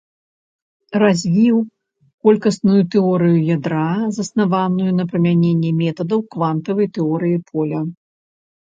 [1.03, 1.57] Развіў
[2.29, 3.85] колькасную тэорыю ядра,
[4.19, 7.81] заснаваную на прымяненні метадаў квантавай тэорыі поля.